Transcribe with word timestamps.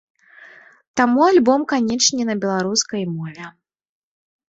Таму 1.01 1.27
альбом, 1.31 1.67
канечне, 1.75 2.23
на 2.33 2.39
беларускай 2.47 3.03
мове. 3.15 3.45